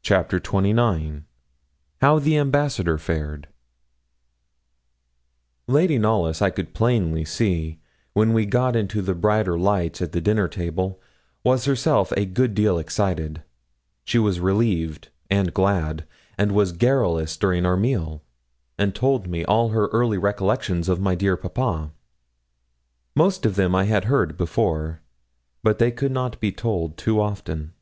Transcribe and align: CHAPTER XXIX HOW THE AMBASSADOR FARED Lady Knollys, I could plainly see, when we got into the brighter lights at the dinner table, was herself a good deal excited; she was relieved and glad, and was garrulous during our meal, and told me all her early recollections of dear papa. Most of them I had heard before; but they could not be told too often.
CHAPTER 0.00 0.40
XXIX 0.40 1.24
HOW 2.00 2.18
THE 2.20 2.38
AMBASSADOR 2.38 2.96
FARED 2.96 3.48
Lady 5.66 5.98
Knollys, 5.98 6.40
I 6.40 6.48
could 6.48 6.72
plainly 6.72 7.26
see, 7.26 7.78
when 8.14 8.32
we 8.32 8.46
got 8.46 8.74
into 8.74 9.02
the 9.02 9.14
brighter 9.14 9.58
lights 9.58 10.00
at 10.00 10.12
the 10.12 10.22
dinner 10.22 10.48
table, 10.48 11.02
was 11.44 11.66
herself 11.66 12.12
a 12.16 12.24
good 12.24 12.54
deal 12.54 12.78
excited; 12.78 13.42
she 14.04 14.18
was 14.18 14.40
relieved 14.40 15.10
and 15.28 15.52
glad, 15.52 16.06
and 16.38 16.52
was 16.52 16.72
garrulous 16.72 17.36
during 17.36 17.66
our 17.66 17.76
meal, 17.76 18.22
and 18.78 18.94
told 18.94 19.28
me 19.28 19.44
all 19.44 19.68
her 19.68 19.88
early 19.88 20.16
recollections 20.16 20.88
of 20.88 21.04
dear 21.18 21.36
papa. 21.36 21.92
Most 23.14 23.44
of 23.44 23.56
them 23.56 23.74
I 23.74 23.84
had 23.84 24.04
heard 24.06 24.38
before; 24.38 25.02
but 25.62 25.78
they 25.78 25.90
could 25.90 26.12
not 26.12 26.40
be 26.40 26.52
told 26.52 26.96
too 26.96 27.20
often. 27.20 27.74